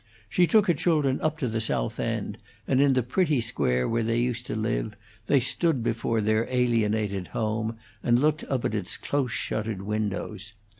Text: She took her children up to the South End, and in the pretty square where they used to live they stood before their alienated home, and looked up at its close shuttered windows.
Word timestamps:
She 0.27 0.47
took 0.47 0.65
her 0.65 0.73
children 0.73 1.21
up 1.21 1.37
to 1.37 1.47
the 1.47 1.61
South 1.61 1.99
End, 1.99 2.39
and 2.67 2.81
in 2.81 2.93
the 2.93 3.03
pretty 3.03 3.39
square 3.39 3.87
where 3.87 4.01
they 4.01 4.19
used 4.19 4.47
to 4.47 4.55
live 4.55 4.97
they 5.27 5.39
stood 5.39 5.83
before 5.83 6.21
their 6.21 6.47
alienated 6.49 7.27
home, 7.37 7.77
and 8.01 8.17
looked 8.17 8.43
up 8.45 8.65
at 8.65 8.73
its 8.73 8.97
close 8.97 9.31
shuttered 9.31 9.83
windows. 9.83 10.53